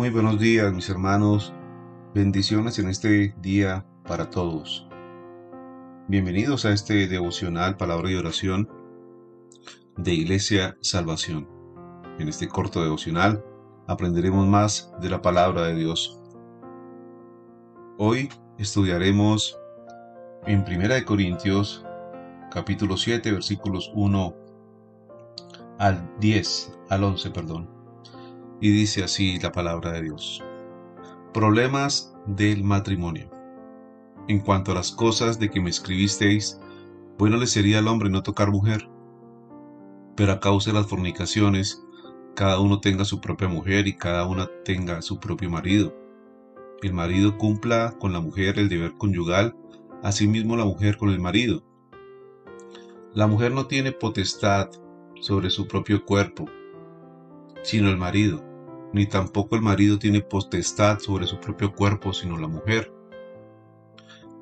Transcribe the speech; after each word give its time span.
Muy 0.00 0.08
buenos 0.08 0.40
días 0.40 0.72
mis 0.72 0.88
hermanos, 0.88 1.52
bendiciones 2.14 2.78
en 2.78 2.88
este 2.88 3.34
día 3.42 3.84
para 4.08 4.30
todos. 4.30 4.88
Bienvenidos 6.08 6.64
a 6.64 6.72
este 6.72 7.06
devocional 7.06 7.76
Palabra 7.76 8.10
y 8.10 8.14
Oración 8.14 8.66
de 9.98 10.14
Iglesia 10.14 10.78
Salvación. 10.80 11.46
En 12.18 12.30
este 12.30 12.48
corto 12.48 12.82
devocional 12.82 13.44
aprenderemos 13.88 14.46
más 14.46 14.90
de 15.02 15.10
la 15.10 15.20
palabra 15.20 15.64
de 15.64 15.74
Dios. 15.74 16.18
Hoy 17.98 18.30
estudiaremos 18.56 19.58
en 20.46 20.64
1 20.66 21.04
Corintios 21.04 21.84
capítulo 22.50 22.96
7 22.96 23.32
versículos 23.32 23.92
1 23.94 24.34
al 25.78 26.10
10, 26.20 26.78
al 26.88 27.04
11, 27.04 27.30
perdón 27.32 27.79
y 28.60 28.70
dice 28.70 29.02
así 29.02 29.38
la 29.40 29.52
palabra 29.52 29.92
de 29.92 30.02
Dios. 30.02 30.44
Problemas 31.32 32.14
del 32.26 32.62
matrimonio. 32.62 33.30
En 34.28 34.40
cuanto 34.40 34.72
a 34.72 34.74
las 34.74 34.92
cosas 34.92 35.38
de 35.38 35.50
que 35.50 35.60
me 35.60 35.70
escribisteis, 35.70 36.60
bueno 37.18 37.38
le 37.38 37.46
sería 37.46 37.78
al 37.78 37.88
hombre 37.88 38.10
no 38.10 38.22
tocar 38.22 38.50
mujer. 38.50 38.88
Pero 40.14 40.32
a 40.32 40.40
causa 40.40 40.70
de 40.70 40.78
las 40.78 40.86
fornicaciones, 40.86 41.82
cada 42.34 42.60
uno 42.60 42.80
tenga 42.80 43.04
su 43.04 43.20
propia 43.20 43.48
mujer 43.48 43.88
y 43.88 43.96
cada 43.96 44.26
una 44.26 44.48
tenga 44.64 45.00
su 45.02 45.18
propio 45.18 45.50
marido. 45.50 45.96
El 46.82 46.92
marido 46.92 47.38
cumpla 47.38 47.94
con 47.98 48.12
la 48.12 48.20
mujer 48.20 48.58
el 48.58 48.68
deber 48.68 48.92
conyugal, 48.98 49.56
asimismo 50.02 50.56
la 50.56 50.64
mujer 50.64 50.96
con 50.96 51.10
el 51.10 51.20
marido. 51.20 51.62
La 53.14 53.26
mujer 53.26 53.52
no 53.52 53.66
tiene 53.66 53.92
potestad 53.92 54.68
sobre 55.20 55.50
su 55.50 55.66
propio 55.66 56.04
cuerpo, 56.04 56.46
sino 57.62 57.88
el 57.88 57.96
marido 57.96 58.49
ni 58.92 59.06
tampoco 59.06 59.56
el 59.56 59.62
marido 59.62 59.98
tiene 59.98 60.20
potestad 60.20 60.98
sobre 60.98 61.26
su 61.26 61.38
propio 61.38 61.72
cuerpo, 61.72 62.12
sino 62.12 62.36
la 62.36 62.48
mujer. 62.48 62.92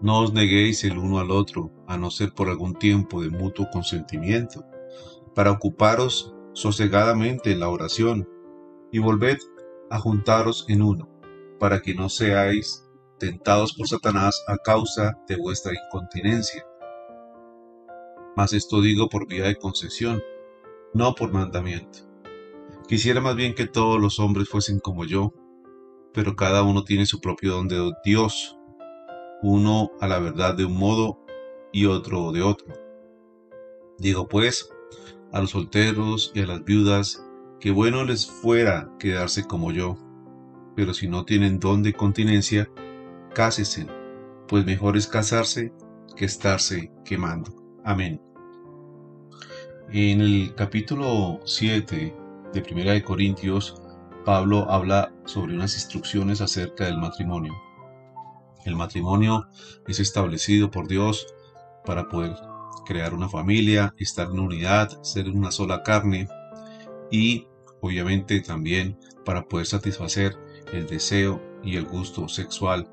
No 0.01 0.21
os 0.21 0.33
neguéis 0.33 0.85
el 0.85 0.97
uno 0.97 1.19
al 1.19 1.31
otro, 1.31 1.71
a 1.87 1.97
no 1.99 2.11
ser 2.11 2.33
por 2.33 2.49
algún 2.49 2.75
tiempo 2.75 3.21
de 3.21 3.31
mutuo 3.31 3.69
consentimiento, 3.73 4.65
para 5.35 5.51
ocuparos 5.51 6.35
sosegadamente 6.53 7.53
en 7.53 7.61
la 7.61 7.69
oración, 7.69 8.29
y 8.91 9.01
volved 9.01 9.39
a 9.91 9.99
juntaros 9.99 10.65
en 10.69 10.83
uno, 10.83 11.09
para 11.59 11.81
que 11.81 11.95
no 11.95 12.09
seáis 12.09 12.85
tentados 13.19 13.75
por 13.75 13.89
Satanás 13.89 14.43
a 14.47 14.57
causa 14.57 15.19
de 15.29 15.37
vuestra 15.37 15.73
incontinencia. 15.75 16.65
Mas 18.37 18.53
esto 18.53 18.81
digo 18.81 19.09
por 19.09 19.27
vía 19.27 19.45
de 19.45 19.57
concesión, 19.57 20.23
no 20.95 21.15
por 21.15 21.33
mandamiento 21.33 22.08
Quisiera 22.89 23.20
más 23.20 23.36
bien 23.36 23.55
que 23.55 23.67
todos 23.67 24.00
los 24.00 24.19
hombres 24.19 24.48
fuesen 24.48 24.81
como 24.81 25.05
yo, 25.05 25.34
pero 26.14 26.36
cada 26.36 26.62
uno 26.62 26.84
tiene 26.84 27.05
su 27.05 27.20
propio 27.20 27.53
don 27.53 27.69
de 27.69 27.92
Dios, 28.03 28.58
uno 29.42 29.91
a 30.00 30.08
la 30.08 30.19
verdad 30.19 30.55
de 30.55 30.64
un 30.64 30.78
modo 30.78 31.20
y 31.70 31.84
otro 31.84 32.33
de 32.33 32.41
otro. 32.41 32.75
Digo 33.98 34.27
pues 34.27 34.70
a 35.33 35.41
los 35.42 35.50
solteros 35.50 36.33
y 36.34 36.41
a 36.41 36.47
las 36.47 36.64
viudas 36.64 37.22
que 37.61 37.72
bueno 37.72 38.05
les 38.05 38.27
fuera 38.27 38.91
quedarse 38.98 39.45
como 39.45 39.70
yo, 39.70 39.98
pero 40.75 40.95
si 40.95 41.08
no 41.08 41.27
tienen 41.27 41.61
don 41.61 41.83
de 41.83 41.92
continencia, 41.92 42.70
cásesen, 43.34 43.89
pues 44.47 44.64
mejor 44.64 44.97
es 44.97 45.08
casarse 45.08 45.74
que 46.17 46.24
estarse 46.24 46.90
quemando. 47.05 47.52
Amén. 47.84 48.23
En 49.90 50.23
el 50.23 50.55
capítulo 50.55 51.40
7 51.45 52.27
de 52.53 52.63
Primera 52.63 52.92
de 52.92 53.03
Corintios, 53.03 53.83
Pablo 54.25 54.70
habla 54.70 55.13
sobre 55.25 55.55
unas 55.55 55.75
instrucciones 55.75 56.41
acerca 56.41 56.85
del 56.86 56.98
matrimonio. 56.98 57.55
El 58.64 58.77
matrimonio 58.77 59.47
es 59.86 60.01
establecido 60.01 60.70
por 60.70 60.89
Dios 60.89 61.27
para 61.85 62.08
poder 62.08 62.35
crear 62.87 63.14
una 63.14 63.29
familia, 63.29 63.95
estar 63.98 64.29
en 64.29 64.41
unidad, 64.41 65.03
ser 65.03 65.29
una 65.29 65.51
sola 65.51 65.83
carne 65.83 66.29
y 67.11 67.47
obviamente 67.81 68.41
también 68.41 68.98
para 69.25 69.47
poder 69.47 69.67
satisfacer 69.67 70.37
el 70.73 70.87
deseo 70.87 71.42
y 71.63 71.77
el 71.77 71.87
gusto 71.87 72.29
sexual 72.29 72.89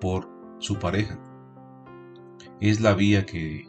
por 0.00 0.28
su 0.58 0.78
pareja. 0.78 1.18
Es 2.60 2.80
la 2.80 2.94
vía 2.94 3.24
que 3.26 3.66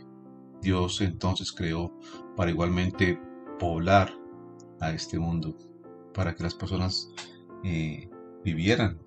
Dios 0.62 1.02
entonces 1.02 1.52
creó 1.52 1.94
para 2.36 2.52
igualmente 2.52 3.20
poblar 3.60 4.14
a 4.80 4.92
este 4.92 5.20
mundo 5.20 5.58
para 6.14 6.36
que 6.36 6.44
las 6.44 6.56
personas 6.56 7.10
eh, 7.64 8.10
vivieran. 8.44 9.00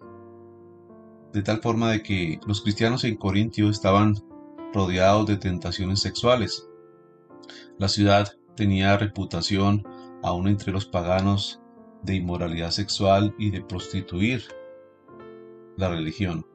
De 1.33 1.43
tal 1.43 1.61
forma 1.61 1.91
de 1.91 2.03
que 2.03 2.41
los 2.47 2.61
cristianos 2.61 3.05
en 3.05 3.17
Corintio 3.17 3.71
estaban 3.71 4.17
rodeados 4.73 5.27
de 5.27 5.37
tentaciones 5.37 6.01
sexuales. 6.01 6.69
La 7.79 7.89
ciudad 7.89 8.33
tenía 8.57 8.97
reputación 8.97 9.85
aún 10.23 10.49
entre 10.49 10.73
los 10.73 10.87
paganos 10.87 11.61
de 12.03 12.17
inmoralidad 12.17 12.71
sexual 12.71 13.35
y 13.39 13.51
de 13.51 13.63
prostituir 13.63 14.45
la 15.77 15.89
religión. 15.89 16.47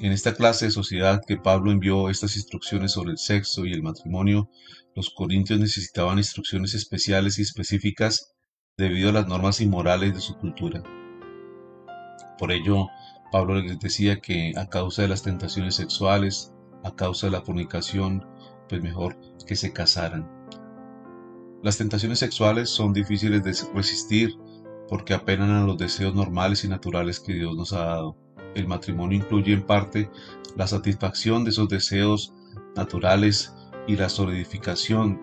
En 0.00 0.12
esta 0.12 0.34
clase 0.34 0.66
de 0.66 0.70
sociedad 0.70 1.22
que 1.26 1.38
Pablo 1.38 1.72
envió 1.72 2.08
estas 2.08 2.36
instrucciones 2.36 2.92
sobre 2.92 3.12
el 3.12 3.18
sexo 3.18 3.64
y 3.66 3.72
el 3.72 3.82
matrimonio, 3.82 4.48
los 4.94 5.10
corintios 5.10 5.58
necesitaban 5.58 6.18
instrucciones 6.18 6.74
especiales 6.74 7.38
y 7.38 7.42
específicas 7.42 8.34
debido 8.78 9.10
a 9.10 9.12
las 9.12 9.26
normas 9.26 9.60
inmorales 9.60 10.14
de 10.14 10.20
su 10.20 10.36
cultura. 10.36 10.82
Por 12.38 12.52
ello, 12.52 12.86
Pablo 13.32 13.56
les 13.56 13.78
decía 13.80 14.20
que 14.20 14.52
a 14.56 14.68
causa 14.68 15.02
de 15.02 15.08
las 15.08 15.22
tentaciones 15.22 15.74
sexuales, 15.74 16.54
a 16.84 16.94
causa 16.94 17.26
de 17.26 17.32
la 17.32 17.42
fornicación, 17.42 18.24
pues 18.68 18.80
mejor 18.80 19.18
que 19.46 19.56
se 19.56 19.72
casaran. 19.72 20.30
Las 21.60 21.76
tentaciones 21.76 22.20
sexuales 22.20 22.70
son 22.70 22.92
difíciles 22.92 23.42
de 23.42 23.52
resistir 23.74 24.38
porque 24.88 25.12
apenan 25.12 25.50
a 25.50 25.64
los 25.64 25.76
deseos 25.76 26.14
normales 26.14 26.62
y 26.62 26.68
naturales 26.68 27.18
que 27.18 27.34
Dios 27.34 27.56
nos 27.56 27.72
ha 27.72 27.84
dado. 27.84 28.16
El 28.54 28.68
matrimonio 28.68 29.18
incluye 29.18 29.52
en 29.52 29.66
parte 29.66 30.08
la 30.56 30.68
satisfacción 30.68 31.42
de 31.42 31.50
esos 31.50 31.68
deseos 31.68 32.32
naturales 32.76 33.52
y 33.88 33.96
la 33.96 34.08
solidificación 34.08 35.20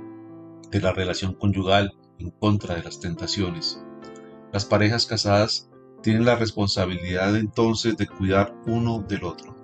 de 0.72 0.82
la 0.82 0.92
relación 0.92 1.36
conyugal 1.36 1.94
en 2.20 2.31
contra 2.31 2.76
de 2.76 2.84
las 2.84 3.00
tentaciones. 3.00 3.81
Las 4.52 4.66
parejas 4.66 5.06
casadas 5.06 5.70
tienen 6.02 6.26
la 6.26 6.36
responsabilidad 6.36 7.36
entonces 7.36 7.98
de 7.98 8.08
cuidar 8.08 8.56
uno 8.68 9.03
del 9.08 9.24
otro. 9.24 9.56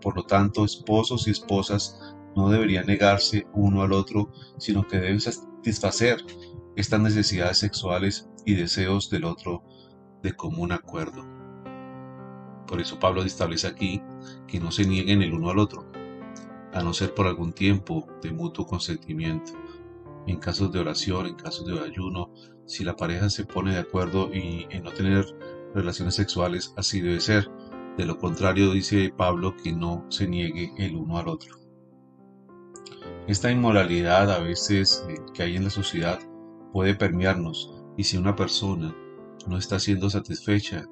Por 0.00 0.16
lo 0.16 0.24
tanto, 0.24 0.64
esposos 0.64 1.26
y 1.26 1.32
esposas 1.32 1.98
no 2.36 2.48
deberían 2.48 2.86
negarse 2.86 3.46
uno 3.54 3.82
al 3.82 3.92
otro, 3.92 4.30
sino 4.56 4.86
que 4.86 4.98
deben 4.98 5.20
satisfacer 5.20 6.24
estas 6.76 7.00
necesidades 7.00 7.58
sexuales 7.58 8.28
y 8.44 8.54
deseos 8.54 9.10
del 9.10 9.24
otro 9.24 9.62
de 10.22 10.32
común 10.34 10.72
acuerdo. 10.72 11.26
Por 12.66 12.80
eso 12.80 12.98
Pablo 12.98 13.24
establece 13.24 13.66
aquí 13.66 14.00
que 14.46 14.60
no 14.60 14.70
se 14.70 14.86
nieguen 14.86 15.22
el 15.22 15.34
uno 15.34 15.50
al 15.50 15.58
otro, 15.58 15.90
a 16.72 16.82
no 16.82 16.94
ser 16.94 17.14
por 17.14 17.26
algún 17.26 17.52
tiempo 17.52 18.06
de 18.22 18.30
mutuo 18.30 18.64
consentimiento 18.64 19.52
en 20.26 20.38
casos 20.38 20.72
de 20.72 20.80
oración, 20.80 21.26
en 21.26 21.34
casos 21.34 21.66
de 21.66 21.78
ayuno, 21.80 22.32
si 22.66 22.84
la 22.84 22.96
pareja 22.96 23.30
se 23.30 23.44
pone 23.44 23.72
de 23.72 23.80
acuerdo 23.80 24.32
y 24.32 24.66
en 24.70 24.84
no 24.84 24.92
tener 24.92 25.24
relaciones 25.74 26.14
sexuales, 26.14 26.72
así 26.76 27.00
debe 27.00 27.20
ser. 27.20 27.50
De 27.96 28.04
lo 28.06 28.18
contrario, 28.18 28.72
dice 28.72 29.12
Pablo 29.16 29.56
que 29.56 29.72
no 29.72 30.06
se 30.08 30.28
niegue 30.28 30.72
el 30.78 30.96
uno 30.96 31.18
al 31.18 31.28
otro. 31.28 31.56
Esta 33.26 33.50
inmoralidad 33.50 34.30
a 34.30 34.38
veces 34.38 35.04
eh, 35.08 35.14
que 35.34 35.42
hay 35.42 35.56
en 35.56 35.64
la 35.64 35.70
sociedad 35.70 36.18
puede 36.72 36.94
permearnos 36.94 37.72
y 37.96 38.04
si 38.04 38.16
una 38.16 38.34
persona 38.34 38.96
no 39.46 39.56
está 39.56 39.78
siendo 39.78 40.10
satisfecha 40.10 40.86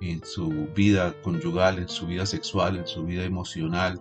en 0.00 0.24
su 0.24 0.68
vida 0.74 1.14
conyugal, 1.22 1.78
en 1.78 1.88
su 1.88 2.06
vida 2.06 2.26
sexual, 2.26 2.76
en 2.76 2.86
su 2.86 3.04
vida 3.04 3.24
emocional, 3.24 4.00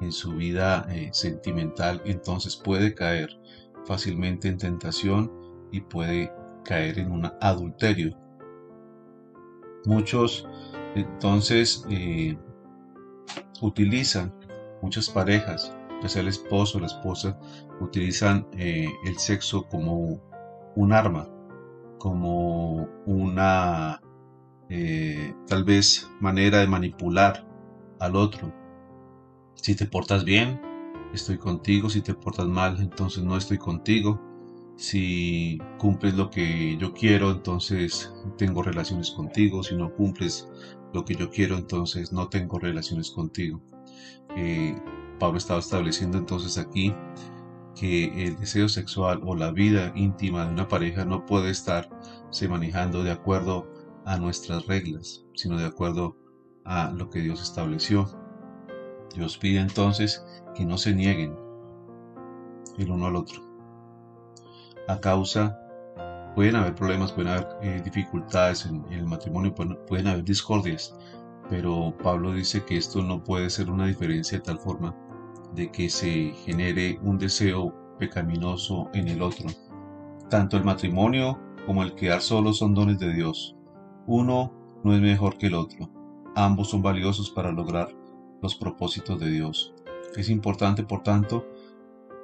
en 0.00 0.12
su 0.12 0.32
vida 0.32 0.86
eh, 0.90 1.10
sentimental, 1.12 2.00
entonces 2.04 2.56
puede 2.56 2.94
caer 2.94 3.30
fácilmente 3.86 4.48
en 4.48 4.58
tentación 4.58 5.30
y 5.72 5.80
puede 5.80 6.32
caer 6.64 6.98
en 6.98 7.12
un 7.12 7.30
adulterio. 7.40 8.16
Muchos 9.86 10.46
entonces 10.94 11.84
eh, 11.88 12.36
utilizan, 13.60 14.34
muchas 14.82 15.08
parejas, 15.08 15.74
ya 16.02 16.20
el 16.20 16.28
esposo 16.28 16.78
o 16.78 16.80
la 16.80 16.86
esposa, 16.86 17.38
utilizan 17.80 18.46
eh, 18.52 18.88
el 19.04 19.18
sexo 19.18 19.66
como 19.68 20.20
un 20.76 20.92
arma, 20.92 21.28
como 21.98 22.88
una 23.06 24.00
eh, 24.68 25.34
tal 25.46 25.64
vez 25.64 26.08
manera 26.20 26.58
de 26.58 26.66
manipular 26.66 27.46
al 27.98 28.16
otro. 28.16 28.52
Si 29.54 29.74
te 29.74 29.86
portas 29.86 30.24
bien, 30.24 30.60
estoy 31.12 31.38
contigo, 31.38 31.90
si 31.90 32.00
te 32.02 32.14
portas 32.14 32.46
mal, 32.46 32.80
entonces 32.80 33.22
no 33.22 33.36
estoy 33.36 33.58
contigo. 33.58 34.20
Si 34.76 35.58
cumples 35.78 36.14
lo 36.14 36.30
que 36.30 36.76
yo 36.78 36.94
quiero, 36.94 37.30
entonces 37.30 38.12
tengo 38.38 38.62
relaciones 38.62 39.10
contigo. 39.10 39.62
Si 39.62 39.76
no 39.76 39.92
cumples 39.94 40.48
lo 40.94 41.04
que 41.04 41.14
yo 41.14 41.30
quiero, 41.30 41.56
entonces 41.58 42.12
no 42.12 42.28
tengo 42.28 42.58
relaciones 42.58 43.10
contigo. 43.10 43.60
Eh, 44.36 44.74
Pablo 45.18 45.38
estaba 45.38 45.60
estableciendo 45.60 46.16
entonces 46.16 46.56
aquí 46.56 46.94
que 47.74 48.26
el 48.26 48.36
deseo 48.38 48.68
sexual 48.68 49.20
o 49.24 49.36
la 49.36 49.52
vida 49.52 49.92
íntima 49.94 50.46
de 50.46 50.52
una 50.52 50.68
pareja 50.68 51.04
no 51.04 51.26
puede 51.26 51.50
estarse 51.50 52.48
manejando 52.48 53.04
de 53.04 53.10
acuerdo 53.10 53.70
a 54.04 54.18
nuestras 54.18 54.66
reglas, 54.66 55.24
sino 55.34 55.56
de 55.58 55.66
acuerdo 55.66 56.16
a 56.64 56.90
lo 56.90 57.10
que 57.10 57.20
Dios 57.20 57.42
estableció. 57.42 58.19
Dios 59.14 59.38
pide 59.38 59.60
entonces 59.60 60.24
que 60.54 60.64
no 60.64 60.78
se 60.78 60.94
nieguen 60.94 61.36
el 62.78 62.90
uno 62.90 63.06
al 63.06 63.16
otro. 63.16 63.40
A 64.88 65.00
causa, 65.00 65.58
pueden 66.34 66.56
haber 66.56 66.74
problemas, 66.74 67.12
pueden 67.12 67.32
haber 67.32 67.48
eh, 67.62 67.80
dificultades 67.84 68.66
en, 68.66 68.84
el 68.92 69.06
matrimonio, 69.06 69.54
pueden, 69.54 70.06
haber 70.06 70.24
discordias, 70.24 70.96
pero 71.48 71.94
Pablo 72.02 72.32
dice 72.32 72.64
que 72.64 72.76
esto 72.76 73.02
no 73.02 73.22
puede 73.22 73.50
ser 73.50 73.70
una 73.70 73.86
diferencia 73.86 74.38
de 74.38 74.44
tal 74.44 74.58
forma 74.58 74.94
de 75.54 75.70
que 75.70 75.90
se 75.90 76.32
genere 76.44 76.98
un 77.02 77.18
deseo 77.18 77.74
pecaminoso 77.98 78.88
en 78.94 79.08
el 79.08 79.22
otro. 79.22 79.48
Tanto 80.28 80.56
el 80.56 80.64
matrimonio 80.64 81.38
como 81.66 81.82
el 81.82 81.94
quedar 81.94 82.20
solo 82.20 82.52
son 82.52 82.74
dones 82.74 82.98
de 82.98 83.12
Dios. 83.12 83.56
Uno 84.06 84.52
no 84.84 84.94
es 84.94 85.00
mejor 85.00 85.36
que 85.36 85.48
el 85.48 85.54
otro. 85.54 85.90
Ambos 86.36 86.70
son 86.70 86.82
valiosos 86.82 87.30
para 87.30 87.50
lograr 87.50 87.99
los 88.42 88.54
propósitos 88.54 89.18
de 89.20 89.30
Dios. 89.30 89.74
Es 90.16 90.28
importante, 90.28 90.82
por 90.82 91.02
tanto, 91.02 91.46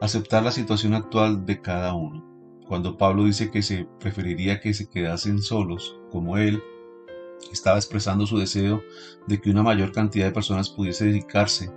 aceptar 0.00 0.42
la 0.42 0.52
situación 0.52 0.94
actual 0.94 1.46
de 1.46 1.60
cada 1.60 1.94
uno. 1.94 2.24
Cuando 2.66 2.98
Pablo 2.98 3.24
dice 3.24 3.50
que 3.50 3.62
se 3.62 3.86
preferiría 4.00 4.60
que 4.60 4.74
se 4.74 4.88
quedasen 4.88 5.40
solos, 5.40 5.98
como 6.10 6.36
él, 6.36 6.62
estaba 7.52 7.76
expresando 7.76 8.26
su 8.26 8.38
deseo 8.38 8.82
de 9.26 9.40
que 9.40 9.50
una 9.50 9.62
mayor 9.62 9.92
cantidad 9.92 10.26
de 10.26 10.32
personas 10.32 10.70
pudiese 10.70 11.06
dedicarse 11.06 11.70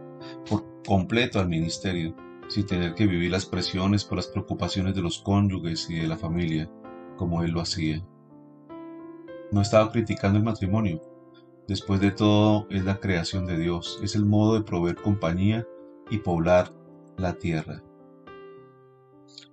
por 0.50 0.66
completo 0.86 1.40
al 1.40 1.48
ministerio, 1.48 2.16
sin 2.48 2.66
tener 2.66 2.96
que 2.96 3.06
vivir 3.06 3.32
las 3.32 3.46
presiones 3.46 4.04
por 4.04 4.18
las 4.18 4.28
preocupaciones 4.28 4.96
de 4.96 5.02
los 5.02 5.20
cónyuges 5.20 5.90
y 5.90 6.00
de 6.00 6.08
la 6.08 6.18
familia, 6.18 6.70
como 7.18 7.44
él 7.44 7.52
lo 7.52 7.62
hacía. 7.62 8.04
No 9.52 9.62
estaba 9.62 9.92
criticando 9.92 10.38
el 10.38 10.44
matrimonio. 10.44 11.02
Después 11.70 12.02
de 12.02 12.10
todo, 12.10 12.66
es 12.72 12.84
la 12.84 13.00
creación 13.00 13.46
de 13.46 13.56
Dios, 13.56 14.00
es 14.02 14.16
el 14.16 14.26
modo 14.26 14.56
de 14.56 14.64
proveer 14.64 14.96
compañía 14.96 15.68
y 16.10 16.18
poblar 16.18 16.74
la 17.16 17.34
tierra. 17.36 17.84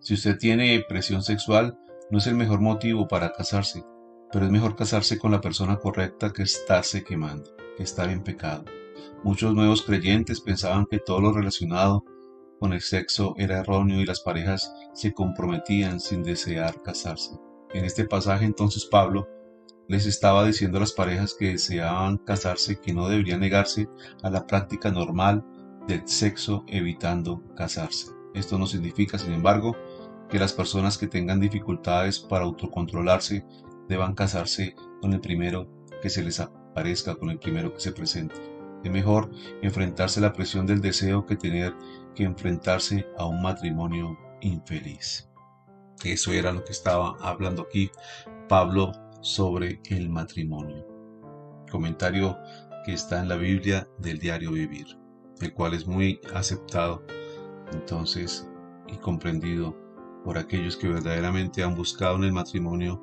Si 0.01 0.15
usted 0.15 0.39
tiene 0.39 0.83
presión 0.89 1.23
sexual, 1.23 1.79
no 2.11 2.17
es 2.17 2.27
el 2.27 2.35
mejor 2.35 2.63
motivo 2.63 3.07
para 3.07 3.35
casarse, 3.35 3.85
pero 4.33 4.47
es 4.47 4.51
mejor 4.51 4.77
casarse 4.77 5.19
con 5.19 5.31
la 5.31 5.43
persona 5.43 5.77
correcta 5.77 6.33
que 6.33 6.45
estarse 6.45 7.05
quemando, 7.05 7.55
que 7.77 7.83
estar 7.83 8.09
en 8.09 8.23
pecado. 8.23 8.65
Muchos 9.23 9.55
nuevos 9.55 9.83
creyentes 9.83 10.41
pensaban 10.41 10.87
que 10.87 11.01
todo 11.01 11.21
lo 11.21 11.35
relacionado 11.35 12.03
con 12.59 12.73
el 12.73 12.81
sexo 12.81 13.35
era 13.37 13.59
erróneo 13.59 14.01
y 14.01 14.07
las 14.07 14.21
parejas 14.21 14.73
se 14.95 15.13
comprometían 15.13 16.01
sin 16.01 16.23
desear 16.23 16.81
casarse. 16.81 17.39
En 17.75 17.85
este 17.85 18.07
pasaje 18.07 18.47
entonces 18.47 18.87
Pablo 18.87 19.29
les 19.89 20.07
estaba 20.07 20.45
diciendo 20.45 20.79
a 20.79 20.81
las 20.81 20.93
parejas 20.93 21.35
que 21.35 21.53
deseaban 21.53 22.19
casarse 22.19 22.81
que 22.81 22.93
no 22.93 23.09
deberían 23.09 23.41
negarse 23.41 23.89
a 24.23 24.31
la 24.31 24.47
práctica 24.47 24.91
normal 24.91 25.45
del 25.87 26.07
sexo 26.09 26.65
evitando 26.67 27.43
casarse. 27.55 28.11
Esto 28.35 28.59
no 28.59 28.67
significa, 28.67 29.19
sin 29.19 29.33
embargo, 29.33 29.77
que 30.29 30.39
las 30.39 30.53
personas 30.53 30.99
que 30.99 31.07
tengan 31.07 31.41
dificultades 31.41 32.19
para 32.19 32.45
autocontrolarse 32.45 33.47
deban 33.89 34.15
casarse 34.15 34.75
con 35.01 35.13
el 35.13 35.21
primero 35.21 35.69
que 36.03 36.11
se 36.11 36.23
les 36.23 36.41
aparezca, 36.41 37.15
con 37.15 37.31
el 37.31 37.39
primero 37.39 37.73
que 37.73 37.81
se 37.81 37.93
presente. 37.93 38.35
Es 38.83 38.91
mejor 38.91 39.31
enfrentarse 39.63 40.21
a 40.21 40.25
la 40.25 40.33
presión 40.33 40.67
del 40.67 40.81
deseo 40.81 41.25
que 41.25 41.37
tener 41.37 41.75
que 42.15 42.25
enfrentarse 42.25 43.07
a 43.17 43.27
un 43.27 43.41
matrimonio 43.43 44.19
infeliz. 44.41 45.29
Eso 46.05 46.33
era 46.33 46.53
lo 46.53 46.65
que 46.65 46.73
estaba 46.73 47.17
hablando 47.21 47.63
aquí 47.63 47.91
Pablo 48.49 48.93
sobre 49.27 49.81
el 49.91 50.09
matrimonio. 50.09 50.87
Comentario 51.69 52.39
que 52.85 52.93
está 52.93 53.21
en 53.21 53.29
la 53.29 53.35
Biblia 53.37 53.89
del 53.99 54.21
diario 54.21 54.53
vivir, 54.53 54.87
el 55.41 55.53
cual 55.53 55.75
es 55.75 55.85
muy 55.89 56.21
aceptado 56.33 57.03
entonces 57.73 58.49
y 58.87 58.97
comprendido 58.99 59.77
por 60.25 60.39
aquellos 60.39 60.77
que 60.77 60.87
verdaderamente 60.87 61.65
han 61.65 61.75
buscado 61.75 62.15
en 62.15 62.23
el 62.23 62.33
matrimonio 62.33 63.03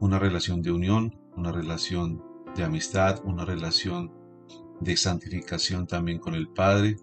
una 0.00 0.18
relación 0.18 0.62
de 0.62 0.72
unión, 0.72 1.14
una 1.36 1.52
relación 1.52 2.24
de 2.56 2.64
amistad, 2.64 3.20
una 3.24 3.44
relación 3.44 4.10
de 4.80 4.96
santificación 4.96 5.86
también 5.86 6.20
con 6.20 6.34
el 6.34 6.48
Padre 6.48 6.96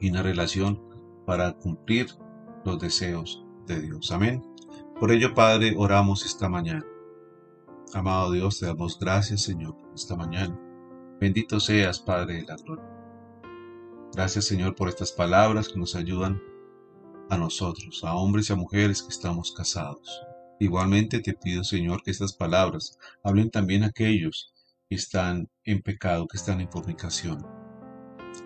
y 0.00 0.10
una 0.10 0.24
relación 0.24 0.82
para 1.24 1.52
cumplir 1.52 2.08
los 2.64 2.80
deseos 2.80 3.44
de 3.68 3.80
Dios. 3.80 4.10
Amén. 4.10 4.42
Por 4.98 5.12
ello, 5.12 5.34
Padre, 5.34 5.72
oramos 5.76 6.26
esta 6.26 6.48
mañana. 6.48 6.84
Amado 7.94 8.32
Dios, 8.32 8.58
te 8.58 8.66
damos 8.66 8.98
gracias, 8.98 9.42
Señor, 9.42 9.76
esta 9.94 10.16
mañana. 10.16 10.58
Bendito 11.20 11.60
seas, 11.60 12.00
Padre 12.00 12.34
de 12.34 12.42
la 12.42 12.56
gloria. 12.56 12.84
Gracias, 14.12 14.44
Señor, 14.46 14.74
por 14.74 14.88
estas 14.88 15.12
palabras 15.12 15.68
que 15.68 15.78
nos 15.78 15.94
ayudan 15.94 16.42
a 17.30 17.36
nosotros, 17.36 18.02
a 18.04 18.14
hombres 18.14 18.50
y 18.50 18.52
a 18.52 18.56
mujeres 18.56 19.02
que 19.02 19.10
estamos 19.10 19.52
casados. 19.52 20.20
Igualmente 20.58 21.20
te 21.20 21.34
pido, 21.34 21.62
Señor, 21.62 22.02
que 22.02 22.10
estas 22.10 22.32
palabras 22.32 22.98
hablen 23.22 23.50
también 23.50 23.84
a 23.84 23.88
aquellos 23.88 24.52
que 24.88 24.96
están 24.96 25.48
en 25.64 25.80
pecado, 25.80 26.26
que 26.26 26.38
están 26.38 26.60
en 26.60 26.68
fornicación, 26.68 27.46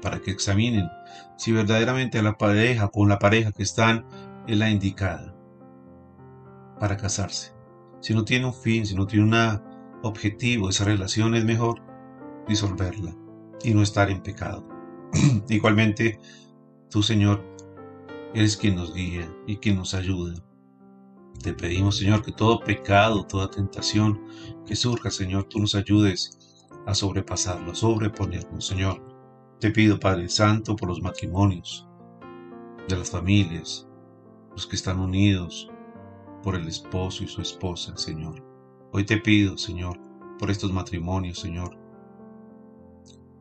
para 0.02 0.20
que 0.20 0.32
examinen 0.32 0.88
si 1.38 1.52
verdaderamente 1.52 2.22
la 2.22 2.36
pareja 2.36 2.88
con 2.88 3.08
la 3.08 3.18
pareja 3.18 3.52
que 3.52 3.62
están 3.62 4.06
es 4.46 4.58
la 4.58 4.70
indicada 4.70 5.34
para 6.78 6.96
casarse. 6.96 7.59
Si 8.00 8.14
no 8.14 8.24
tiene 8.24 8.46
un 8.46 8.54
fin, 8.54 8.86
si 8.86 8.94
no 8.94 9.06
tiene 9.06 9.24
un 9.24 9.60
objetivo, 10.02 10.68
esa 10.68 10.84
relación 10.84 11.34
es 11.34 11.44
mejor 11.44 11.82
disolverla 12.48 13.14
y 13.62 13.74
no 13.74 13.82
estar 13.82 14.10
en 14.10 14.22
pecado. 14.22 14.66
Igualmente, 15.48 16.18
tú, 16.90 17.02
Señor, 17.02 17.44
Eres 18.32 18.56
quien 18.56 18.76
nos 18.76 18.94
guía 18.94 19.28
y 19.48 19.56
quien 19.56 19.76
nos 19.76 19.92
ayuda. 19.92 20.34
Te 21.42 21.52
pedimos, 21.52 21.96
Señor, 21.96 22.22
que 22.22 22.30
todo 22.30 22.60
pecado, 22.60 23.24
toda 23.24 23.50
tentación 23.50 24.20
que 24.64 24.76
surja, 24.76 25.10
Señor, 25.10 25.44
tú 25.44 25.58
nos 25.58 25.74
ayudes 25.74 26.38
a 26.86 26.94
sobrepasarlo, 26.94 27.72
a 27.72 27.74
sobreponernos, 27.74 28.64
Señor. 28.64 29.02
Te 29.58 29.72
pido, 29.72 29.98
Padre 29.98 30.28
Santo, 30.28 30.76
por 30.76 30.88
los 30.88 31.02
matrimonios 31.02 31.88
de 32.88 32.96
las 32.96 33.10
familias, 33.10 33.88
los 34.52 34.64
que 34.68 34.76
están 34.76 35.00
unidos, 35.00 35.68
por 36.42 36.54
el 36.54 36.66
esposo 36.68 37.24
y 37.24 37.28
su 37.28 37.40
esposa, 37.40 37.96
Señor. 37.96 38.44
Hoy 38.92 39.04
te 39.04 39.18
pido, 39.18 39.58
Señor, 39.58 39.98
por 40.38 40.50
estos 40.50 40.72
matrimonios, 40.72 41.38
Señor, 41.38 41.78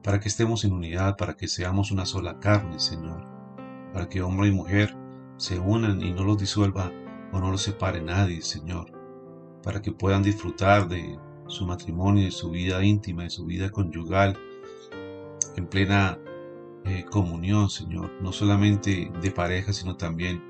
para 0.03 0.20
que 0.20 0.29
estemos 0.29 0.63
en 0.65 0.74
unidad, 0.74 1.18
para 1.18 1.36
que 1.36 1.48
seamos 1.48 1.91
una 1.91 2.06
sola 2.06 2.39
carne, 2.39 2.79
Señor 2.79 3.39
para 3.94 4.08
que 4.08 4.22
hombre 4.22 4.48
y 4.48 4.51
mujer 4.51 4.96
se 5.38 5.60
unan 5.60 6.01
y 6.01 6.13
no 6.13 6.24
los 6.24 6.38
disuelva 6.38 6.91
o 7.32 7.39
no 7.39 7.51
los 7.51 7.62
separe 7.62 8.01
nadie, 8.01 8.41
Señor, 8.41 8.91
para 9.63 9.82
que 9.82 9.91
puedan 9.91 10.24
disfrutar 10.24 10.88
de 10.88 11.18
su 11.48 11.65
matrimonio, 11.65 12.25
de 12.25 12.32
su 12.32 12.51
vida 12.51 12.84
íntima, 12.84 13.24
de 13.24 13.29
su 13.29 13.46
vida 13.46 13.70
conyugal, 13.70 14.38
en 15.56 15.68
plena 15.68 16.20
eh, 16.86 17.06
comunión, 17.10 17.70
Señor, 17.70 18.12
no 18.22 18.32
solamente 18.32 19.12
de 19.22 19.32
pareja, 19.32 19.74
sino 19.74 19.96
también 19.96 20.44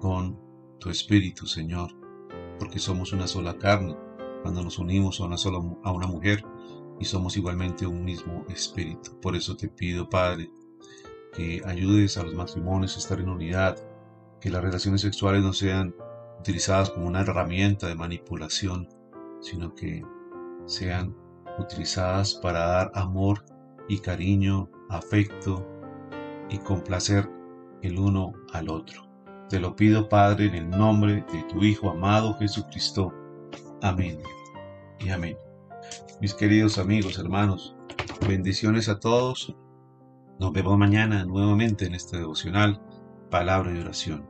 con 0.00 0.38
tu 0.82 0.90
Espíritu, 0.90 1.46
Señor, 1.46 1.92
porque 2.58 2.80
somos 2.80 3.12
una 3.12 3.28
sola 3.28 3.56
carne 3.56 3.96
cuando 4.42 4.64
nos 4.64 4.80
unimos 4.80 5.20
a 5.20 5.24
una 5.24 5.36
sola 5.36 5.58
a 5.84 5.92
una 5.92 6.08
mujer 6.08 6.44
y 6.98 7.04
somos 7.04 7.36
igualmente 7.36 7.86
un 7.86 8.04
mismo 8.04 8.44
espíritu. 8.48 9.20
Por 9.20 9.36
eso 9.36 9.56
te 9.56 9.68
pido, 9.68 10.08
Padre, 10.08 10.50
que 11.34 11.62
ayudes 11.64 12.18
a 12.18 12.24
los 12.24 12.34
matrimonios 12.34 12.96
a 12.96 12.98
estar 12.98 13.20
en 13.20 13.28
unidad, 13.28 13.76
que 14.40 14.50
las 14.50 14.62
relaciones 14.62 15.02
sexuales 15.02 15.44
no 15.44 15.52
sean 15.52 15.94
utilizadas 16.40 16.90
como 16.90 17.06
una 17.06 17.20
herramienta 17.20 17.86
de 17.86 17.94
manipulación, 17.94 18.88
sino 19.40 19.76
que 19.76 20.04
sean 20.66 21.14
utilizadas 21.60 22.34
para 22.34 22.66
dar 22.66 22.90
amor 22.94 23.44
y 23.88 23.98
cariño, 23.98 24.68
afecto 24.90 25.64
y 26.50 26.58
complacer 26.58 27.30
el 27.82 28.00
uno 28.00 28.32
al 28.52 28.68
otro. 28.68 29.11
Te 29.52 29.60
lo 29.60 29.76
pido, 29.76 30.08
Padre, 30.08 30.46
en 30.46 30.54
el 30.54 30.70
nombre 30.70 31.26
de 31.30 31.42
tu 31.42 31.62
Hijo 31.62 31.90
amado 31.90 32.32
Jesucristo. 32.38 33.12
Amén 33.82 34.18
y 34.98 35.10
amén. 35.10 35.36
Mis 36.22 36.32
queridos 36.32 36.78
amigos, 36.78 37.18
hermanos, 37.18 37.76
bendiciones 38.26 38.88
a 38.88 38.98
todos 38.98 39.54
nos 40.40 40.52
vemos 40.54 40.78
mañana 40.78 41.26
nuevamente 41.26 41.84
en 41.84 41.94
este 41.94 42.16
devocional, 42.16 42.80
palabra 43.30 43.74
y 43.74 43.78
oración. 43.78 44.26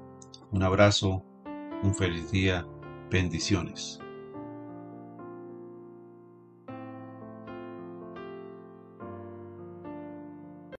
Un 0.51 0.65
abrazo, 0.65 1.25
un 1.85 1.95
feliz 1.95 2.33
día, 2.33 2.67
bendiciones. 3.09 4.02